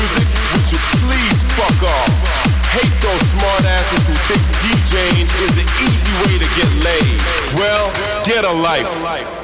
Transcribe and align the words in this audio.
music, 0.00 0.26
would 0.56 0.66
you 0.72 0.80
please 1.04 1.44
fuck 1.56 1.82
off? 1.84 2.12
Hate 2.72 2.96
those 3.04 3.34
smartasses 3.34 4.08
who 4.08 4.16
think 4.28 4.42
DJing 4.64 5.28
is 5.44 5.52
the 5.56 5.66
easy 5.84 6.12
way 6.24 6.38
to 6.38 6.48
get 6.56 6.70
laid. 6.84 7.20
Well, 7.58 7.92
get 8.24 8.44
a 8.44 8.52
life. 8.52 9.39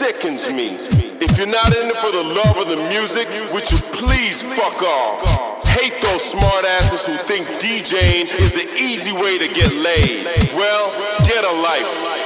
Sickens 0.00 0.50
me. 0.50 0.72
If 1.20 1.36
you're 1.36 1.46
not 1.46 1.76
in 1.76 1.88
it 1.88 1.96
for 1.96 2.10
the 2.10 2.24
love 2.24 2.56
of 2.56 2.68
the 2.68 2.76
music, 2.88 3.28
would 3.52 3.70
you 3.70 3.78
please 3.92 4.42
fuck 4.42 4.82
off? 4.82 5.66
Hate 5.68 6.00
those 6.00 6.34
smartasses 6.34 7.06
who 7.06 7.14
think 7.22 7.44
DJing 7.60 8.24
is 8.40 8.54
the 8.54 8.66
easy 8.80 9.12
way 9.12 9.38
to 9.38 9.46
get 9.52 9.72
laid. 9.72 10.26
Well, 10.54 10.90
get 11.26 11.44
a 11.44 11.52
life. 11.52 12.19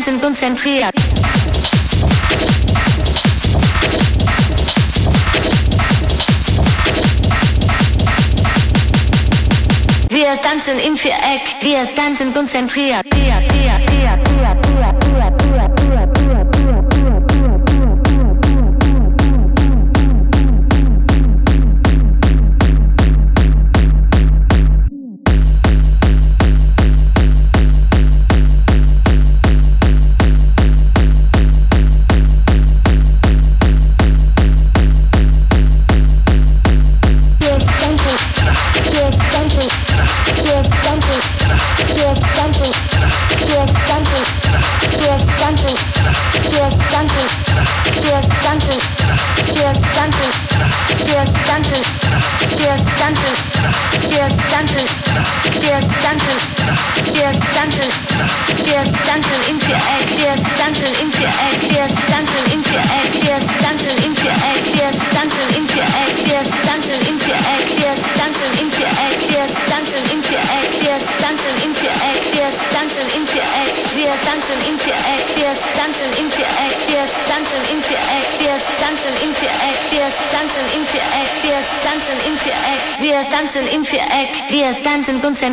Ohren 0.00 0.02
sind 0.02 0.22
konzentriert. 0.22 0.92
Wir 10.08 10.40
tanzen 10.42 10.78
im 10.86 10.96
Viereck, 10.96 11.16
wir 11.60 11.94
tanzen 11.94 12.32
konzentriert. 12.32 13.04
Wir 13.04 13.39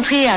energía 0.10 0.37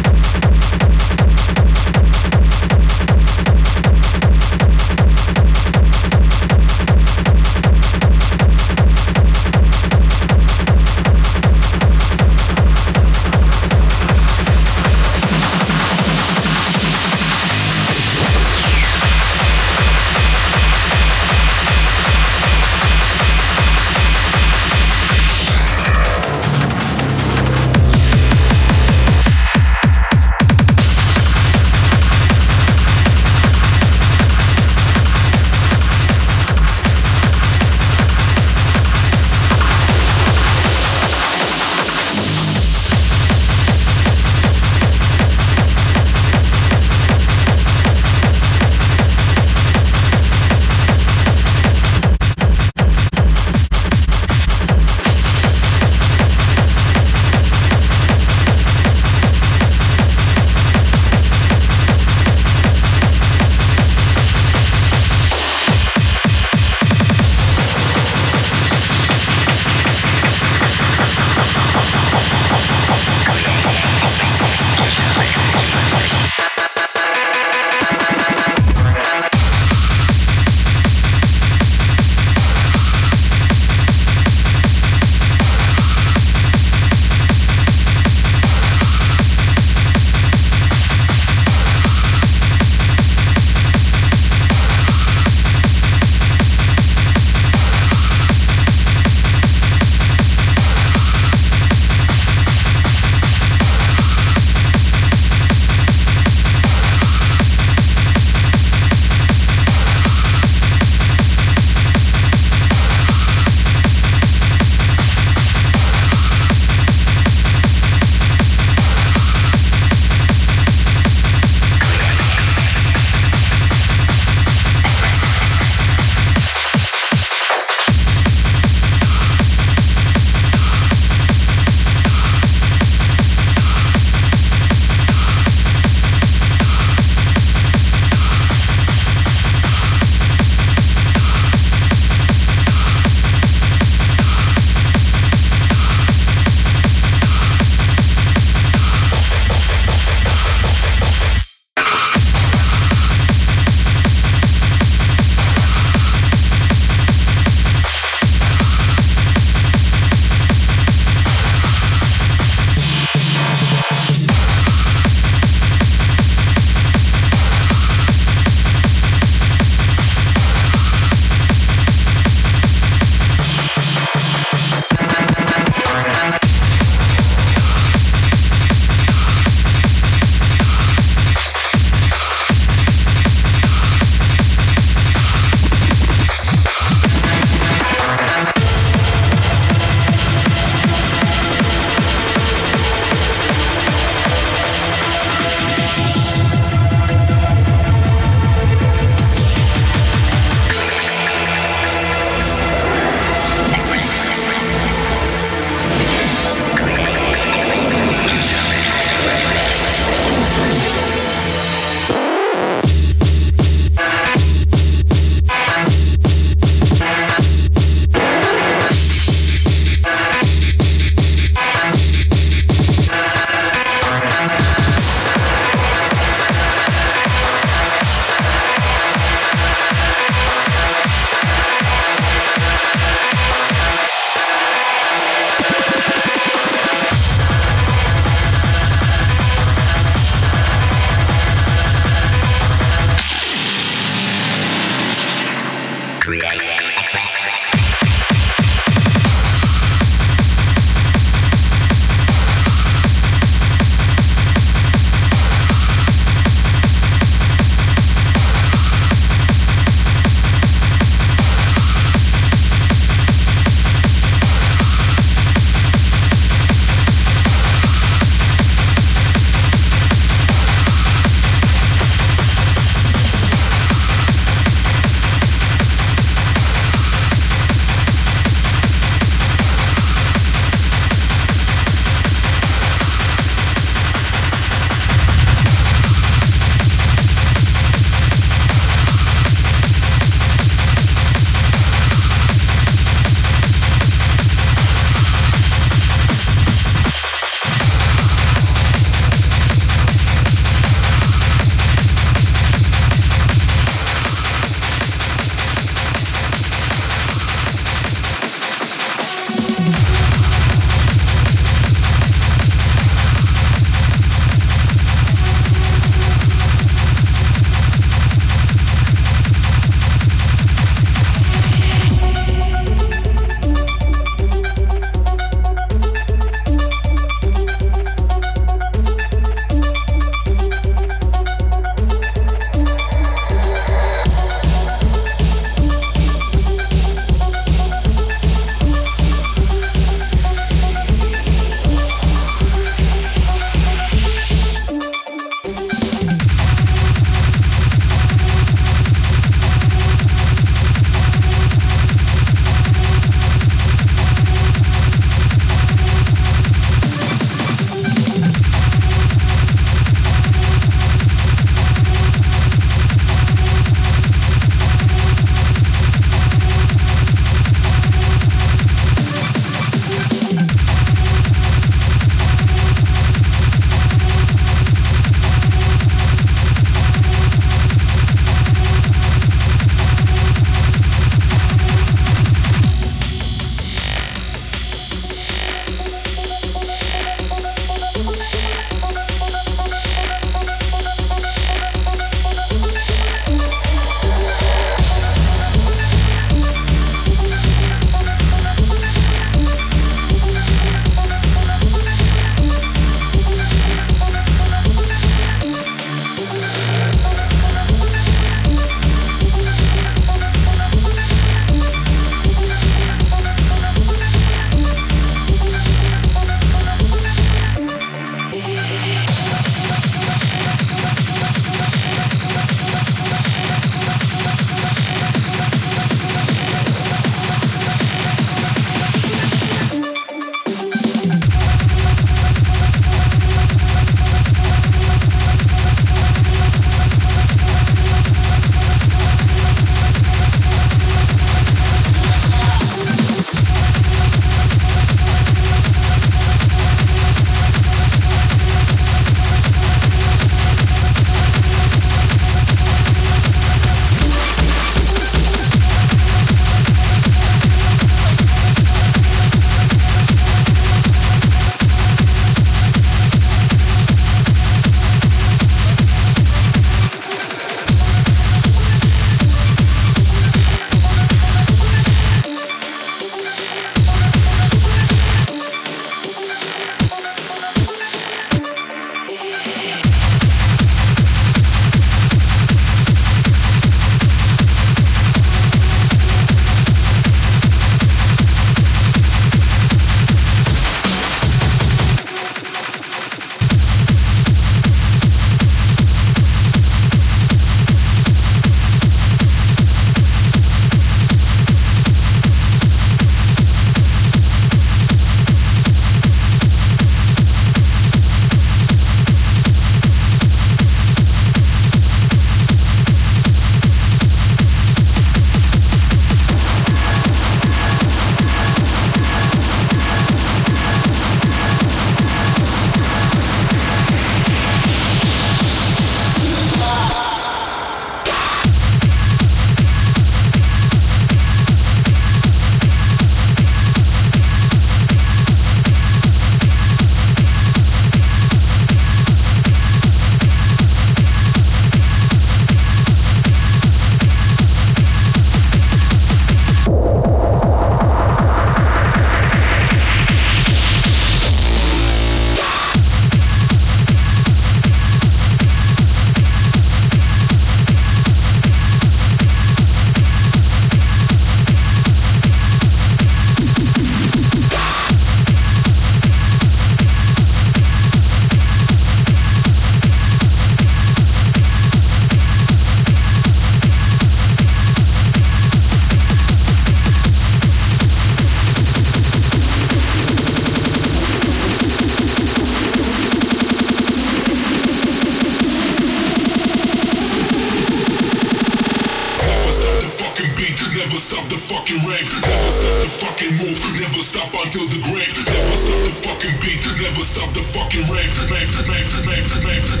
till 594.81 594.99
the 594.99 595.05
grave. 595.05 595.35
Never 595.45 595.77
stop 595.77 596.01
the 596.03 596.11
fucking 596.11 596.57
beat, 596.61 596.81
never 597.01 597.23
stop 597.23 597.53
the 597.53 597.61
fucking 597.61 598.05
rave, 598.09 598.33
rave, 598.49 598.71
rave, 598.89 599.09
rave, 599.27 599.65
rave. 599.65 599.95
rave. 599.95 600.00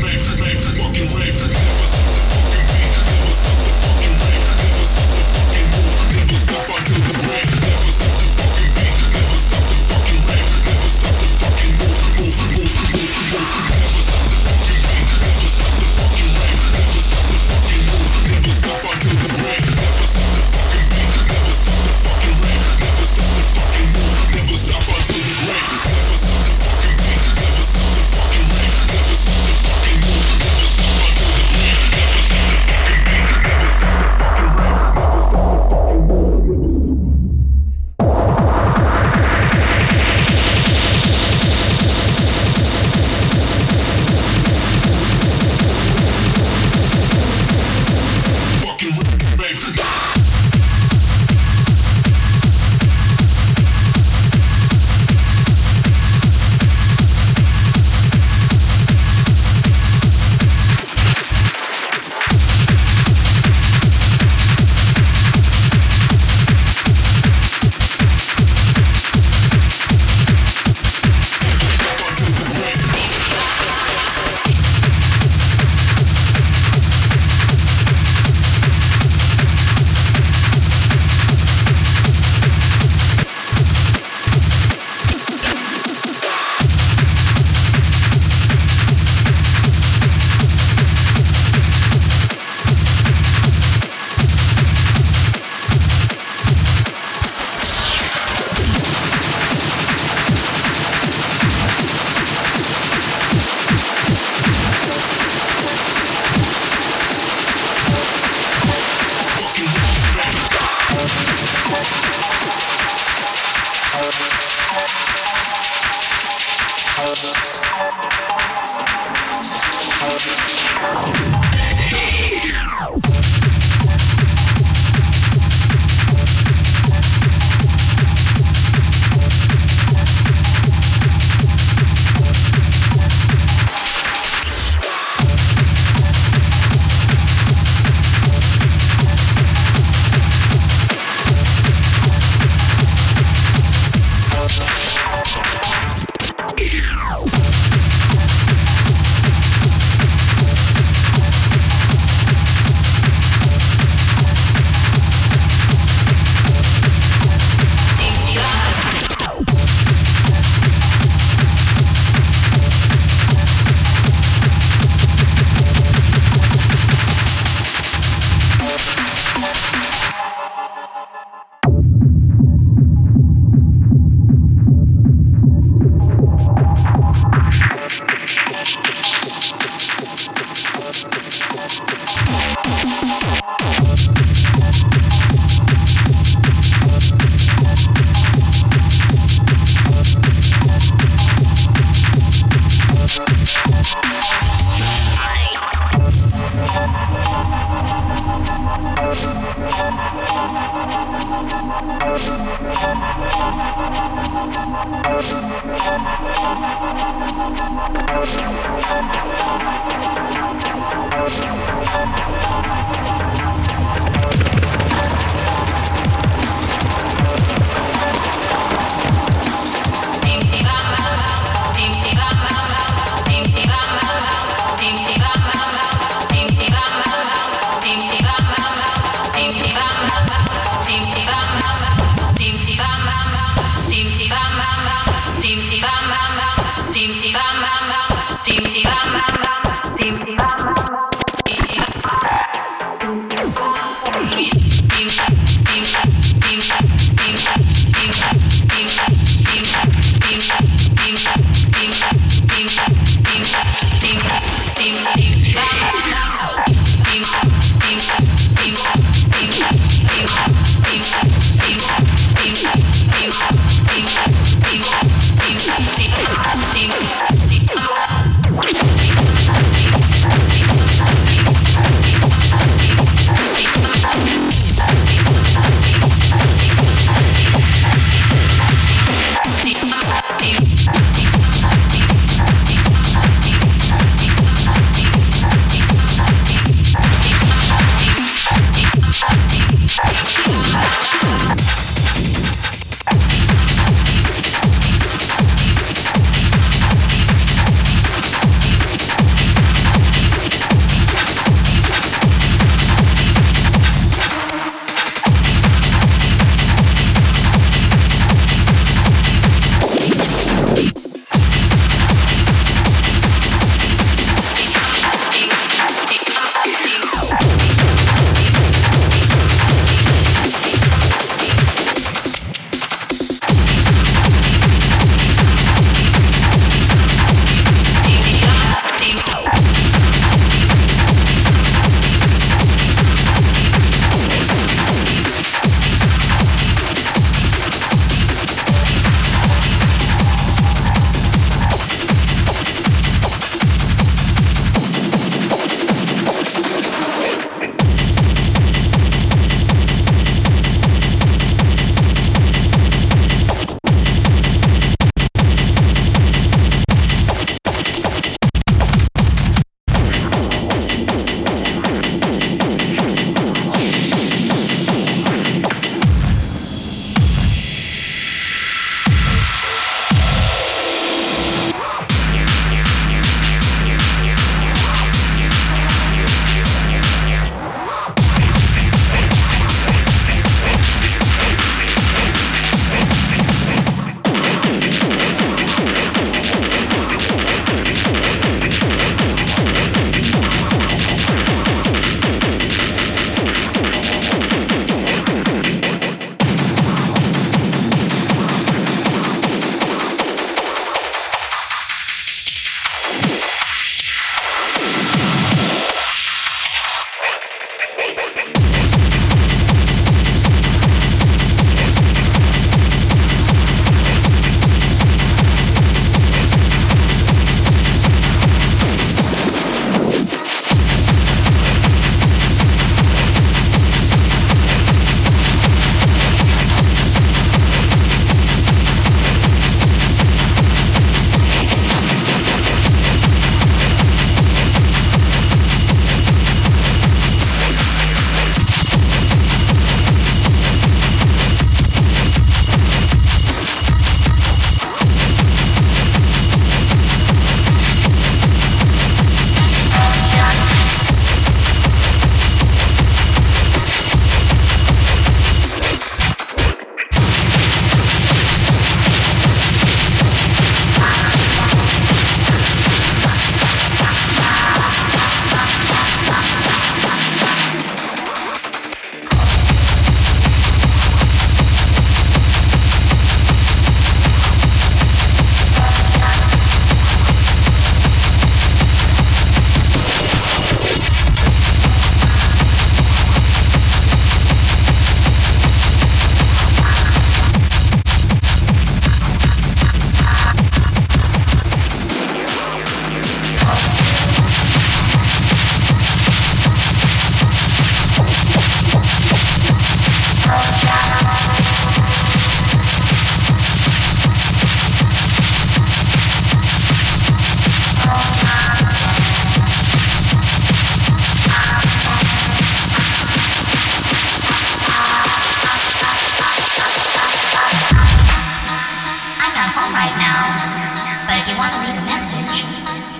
Want 521.61 521.73
to 521.73 521.79
leave 521.81 522.01
a 522.01 522.05
message, 522.05 522.65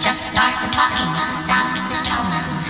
just 0.02 0.32
start 0.32 0.74
talking 0.74 1.06
with 1.14 1.30
the 1.30 1.36
sound 1.36 1.78
of 1.78 1.86
the 1.92 2.02
tone. 2.04 2.61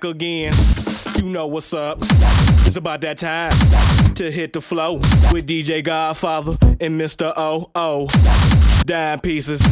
Back 0.00 0.10
again. 0.10 0.52
You 1.22 1.30
know 1.30 1.46
what's 1.46 1.72
up. 1.74 1.98
It's 2.66 2.76
about 2.76 3.00
that 3.02 3.18
time 3.18 3.50
to 4.14 4.30
hit 4.30 4.52
the 4.52 4.60
flow 4.60 4.94
with 5.32 5.46
DJ 5.46 5.82
Godfather 5.82 6.56
and 6.80 7.00
Mr. 7.00 7.32
O 7.36 7.70
O. 7.74 8.08
Dime 8.84 9.20
pieces, 9.20 9.62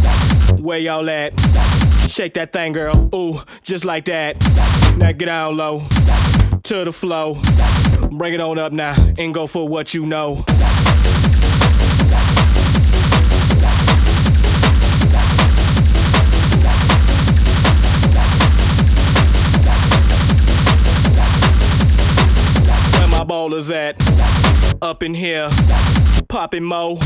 where 0.61 0.79
y'all 0.79 1.09
at? 1.09 1.39
Shake 2.09 2.35
that 2.35 2.53
thing, 2.53 2.73
girl. 2.73 3.09
Ooh, 3.15 3.41
just 3.63 3.85
like 3.85 4.05
that. 4.07 4.37
Now 4.99 5.13
get 5.13 5.27
down 5.27 5.57
low 5.57 5.85
to 6.65 6.85
the 6.85 6.93
flow. 6.93 7.41
Bring 8.11 8.35
it 8.35 8.41
on 8.41 8.59
up 8.59 8.73
now 8.73 8.95
and 9.19 9.33
go 9.33 9.47
for 9.47 9.67
what 9.69 9.95
you 9.95 10.05
know. 10.07 10.45
Ballers 23.49 23.73
at? 23.73 23.97
Up 24.83 25.03
in 25.03 25.15
here, 25.15 25.49
poppin' 26.29 26.65
mo. 26.65 26.99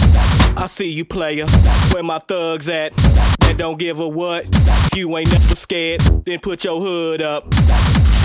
I 0.57 0.67
see 0.67 0.91
you, 0.91 1.05
player. 1.05 1.47
Where 1.93 2.03
my 2.03 2.19
thugs 2.19 2.69
at? 2.69 2.95
That 2.97 3.55
don't 3.57 3.79
give 3.79 4.01
a 4.01 4.09
what. 4.09 4.47
You 4.95 5.17
ain't 5.17 5.33
never 5.33 5.55
scared. 5.55 6.01
Then 6.27 6.41
put 6.41 6.65
your 6.65 6.81
hood 6.81 7.23
up. 7.23 7.47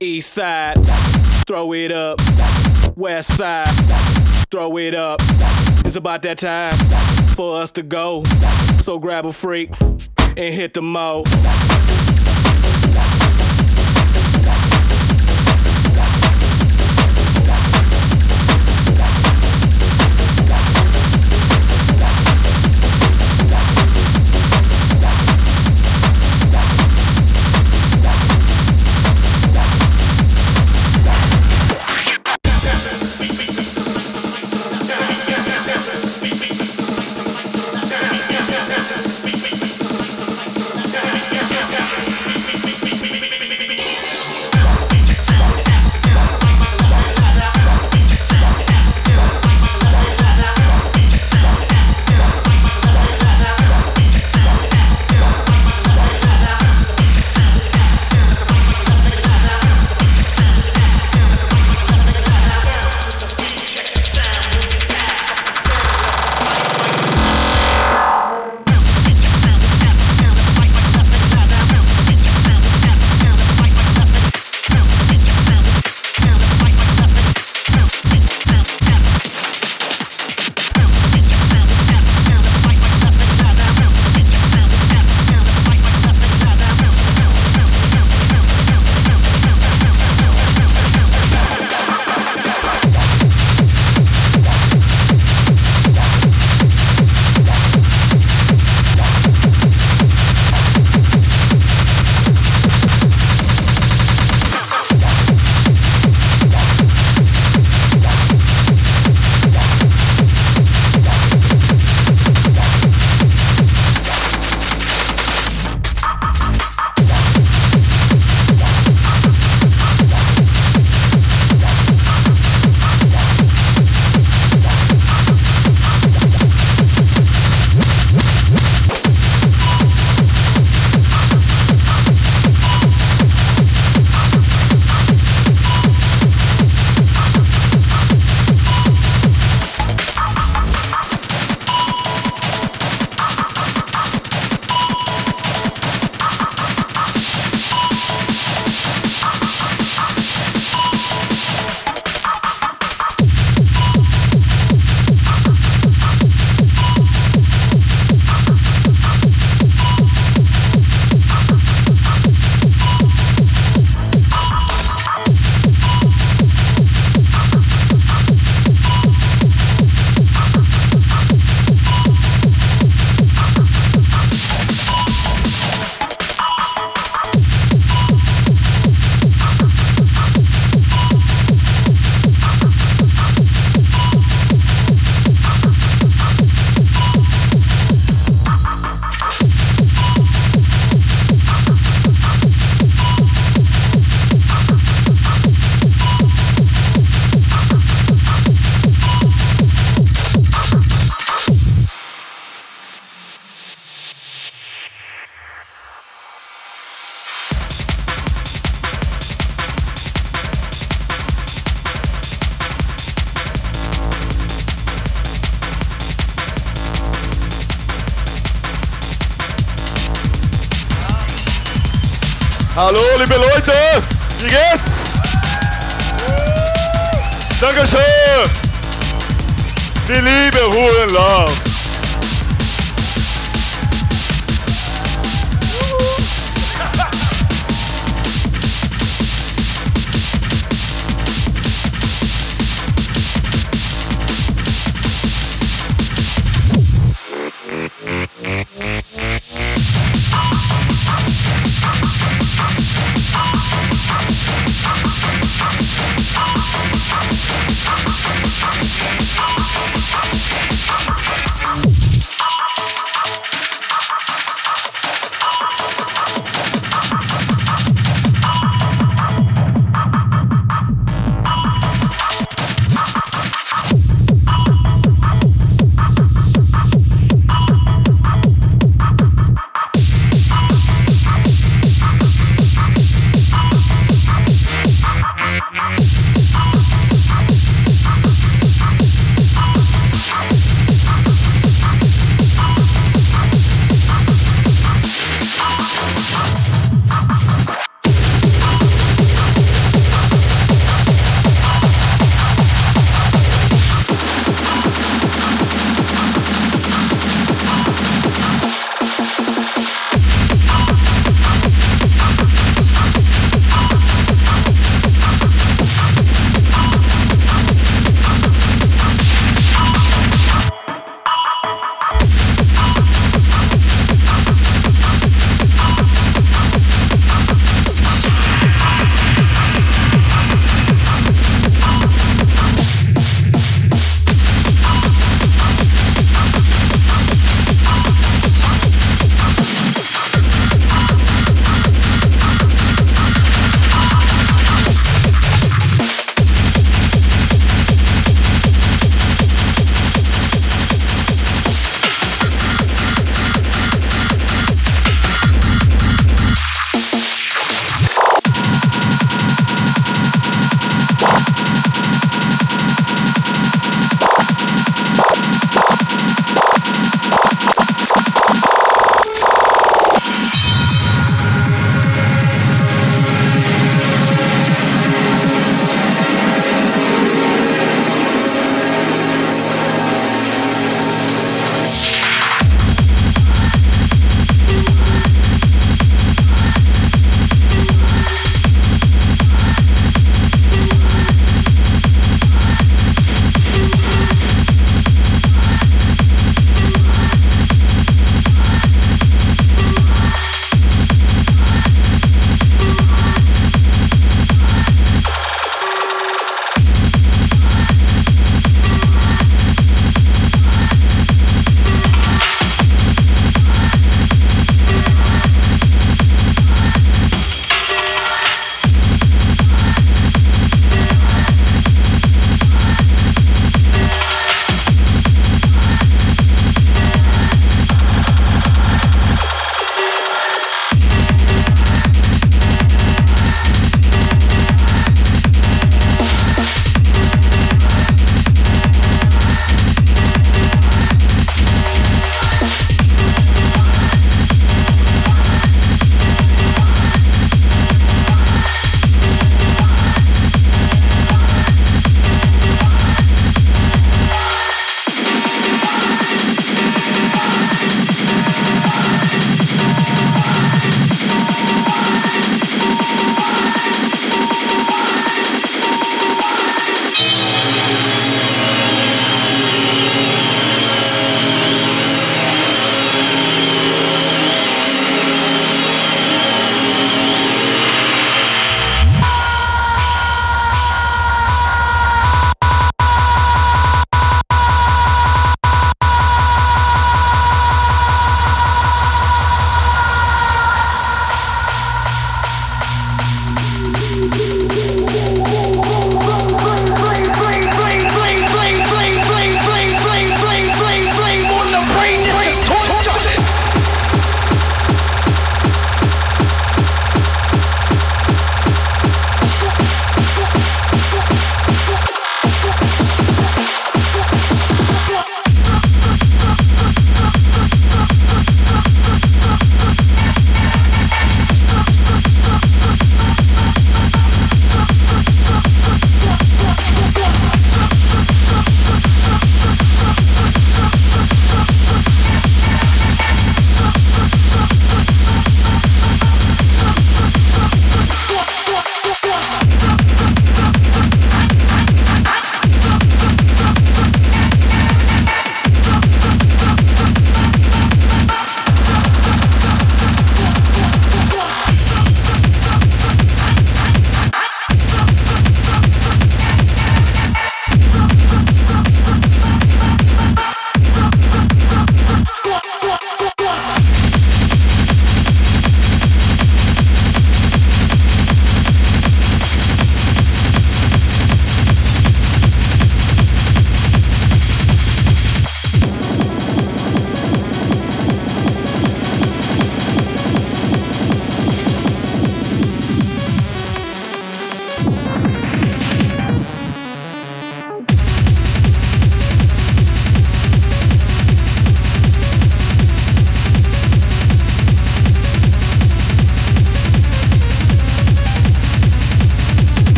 East 0.00 0.32
side, 0.32 0.76
throw 1.46 1.72
it 1.72 1.92
up. 1.92 2.20
West 2.96 3.36
side, 3.36 3.68
throw 4.50 4.76
it 4.78 4.94
up. 4.94 5.20
It's 5.86 5.96
about 5.96 6.22
that 6.22 6.38
time 6.38 6.72
for 7.34 7.60
us 7.60 7.70
to 7.72 7.82
go. 7.82 8.24
So 8.82 8.98
grab 8.98 9.26
a 9.26 9.32
freak 9.32 9.70
and 9.80 10.54
hit 10.54 10.74
the 10.74 10.82
mo. 10.82 11.24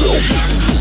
Don't 0.00 0.77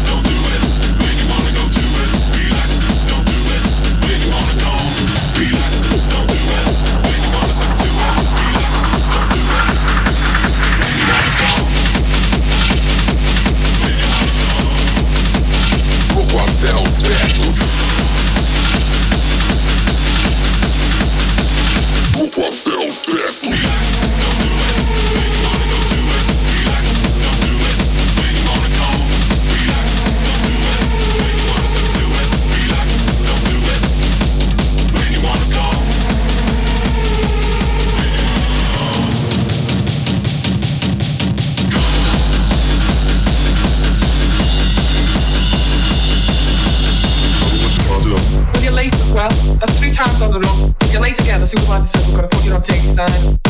see 51.48 51.56
what 51.62 51.80
my 51.80 51.86
says, 51.86 52.12
we're 52.12 52.18
gonna 52.18 52.28
put 52.28 52.46
it 52.46 52.52
on 52.52 52.62
take 52.62 52.96
time. 52.96 53.47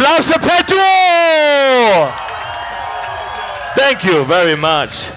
Applaus 0.00 0.32
für 0.32 0.38
Petto! 0.38 0.76
Thank 3.74 4.02
you 4.04 4.24
very 4.24 4.56
much. 4.56 5.08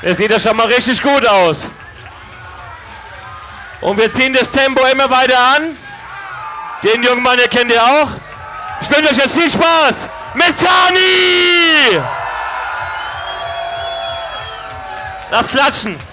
Jetzt 0.00 0.18
sieht 0.18 0.30
das 0.30 0.42
schon 0.42 0.56
mal 0.56 0.66
richtig 0.66 1.02
gut 1.02 1.26
aus. 1.26 1.66
Und 3.82 3.98
wir 3.98 4.10
ziehen 4.10 4.32
das 4.32 4.48
Tempo 4.48 4.82
immer 4.86 5.10
weiter 5.10 5.38
an. 5.38 5.76
Den 6.82 7.02
jungen 7.02 7.22
Mann, 7.22 7.38
kennt 7.50 7.70
ihr 7.70 7.82
auch. 7.82 8.08
Ich 8.80 8.90
wünsche 8.90 9.10
euch 9.10 9.18
jetzt 9.18 9.34
viel 9.34 9.50
Spaß 9.50 10.06
mit 10.32 10.58
Sani! 10.58 12.00
Lass 15.30 15.48
klatschen. 15.48 16.09